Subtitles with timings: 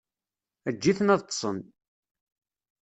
[0.69, 1.57] Eǧǧ-iten ad ṭṭsen.